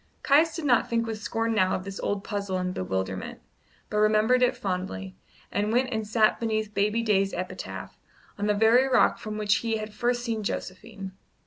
[0.23, 3.39] Caius did not think with scorn now of this old puzzle and bewilderment,
[3.91, 5.15] but remembered it fondly,
[5.51, 7.99] and went and sat beneath baby Day's epitaph,
[8.35, 11.11] on the very rock from which he had first seen Josephine.